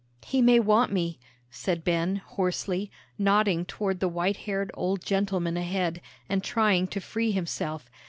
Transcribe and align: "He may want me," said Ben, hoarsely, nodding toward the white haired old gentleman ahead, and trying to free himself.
"He 0.25 0.41
may 0.41 0.59
want 0.59 0.91
me," 0.91 1.19
said 1.51 1.83
Ben, 1.83 2.15
hoarsely, 2.15 2.89
nodding 3.19 3.65
toward 3.65 3.99
the 3.99 4.07
white 4.07 4.37
haired 4.37 4.71
old 4.73 5.05
gentleman 5.05 5.57
ahead, 5.57 6.01
and 6.27 6.43
trying 6.43 6.87
to 6.87 6.99
free 6.99 7.29
himself. 7.29 7.87